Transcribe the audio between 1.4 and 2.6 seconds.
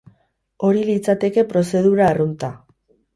prozedura arrunta.